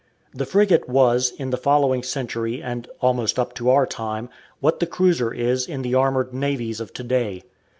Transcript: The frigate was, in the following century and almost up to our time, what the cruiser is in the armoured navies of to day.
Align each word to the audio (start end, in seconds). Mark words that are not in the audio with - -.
The 0.33 0.47
frigate 0.47 0.89
was, 0.89 1.31
in 1.37 1.51
the 1.51 1.57
following 1.59 2.01
century 2.01 2.59
and 2.59 2.87
almost 3.01 3.37
up 3.37 3.53
to 3.53 3.69
our 3.69 3.85
time, 3.85 4.31
what 4.59 4.79
the 4.79 4.87
cruiser 4.87 5.31
is 5.31 5.67
in 5.67 5.83
the 5.83 5.93
armoured 5.93 6.33
navies 6.33 6.79
of 6.81 6.91
to 6.93 7.03
day. 7.03 7.43